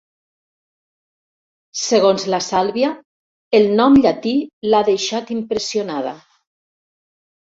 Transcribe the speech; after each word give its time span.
Segons 1.81 2.23
la 2.35 2.39
Sàlvia, 2.45 2.89
el 3.59 3.69
nom 3.81 3.99
llatí 4.05 4.33
l'ha 4.71 4.81
deixat 4.89 5.29
impressionada. 5.37 6.15